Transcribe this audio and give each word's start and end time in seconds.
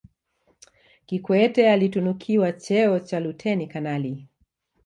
kikwete 1.05 1.71
alitunukiwa 1.71 2.51
cheo 2.53 2.99
cha 2.99 3.19
luteni 3.19 3.67
kanali 3.67 4.27